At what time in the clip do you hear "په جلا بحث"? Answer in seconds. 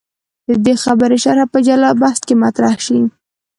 1.53-2.19